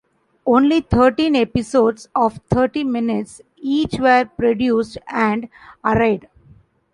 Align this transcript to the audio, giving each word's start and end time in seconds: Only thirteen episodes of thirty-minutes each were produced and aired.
Only 0.47 0.81
thirteen 0.81 1.35
episodes 1.35 2.09
of 2.15 2.37
thirty-minutes 2.49 3.43
each 3.57 3.99
were 3.99 4.25
produced 4.25 4.97
and 5.07 5.47
aired. 5.85 6.27